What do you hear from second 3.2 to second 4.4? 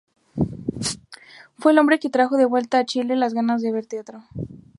ganas de ver teatro.